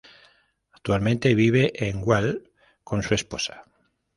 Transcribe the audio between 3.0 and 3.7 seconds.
su esposa.